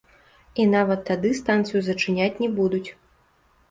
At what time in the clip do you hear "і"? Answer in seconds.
0.63-0.65